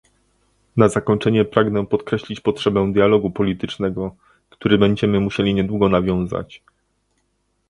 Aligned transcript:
Na 0.77 0.89
zakończenie 0.89 1.45
pragnę 1.45 1.85
podkreślić 1.85 2.39
potrzebę 2.39 2.91
dialogu 2.93 3.31
politycznego, 3.31 4.15
który 4.49 4.77
będziemy 4.77 5.19
musieli 5.19 5.53
niedługo 5.53 5.89
nawiązać 5.89 6.61